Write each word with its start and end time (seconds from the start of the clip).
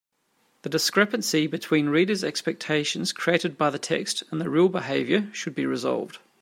The 0.63 0.69
discrepancy 0.69 1.45
between 1.45 1.89
reader’s 1.89 2.23
expectations 2.23 3.13
created 3.13 3.55
by 3.55 3.69
the 3.69 3.77
text 3.77 4.23
and 4.31 4.41
the 4.41 4.49
real 4.49 4.67
behaviour 4.67 5.29
should 5.31 5.53
be 5.53 5.67
resolved. 5.67 6.17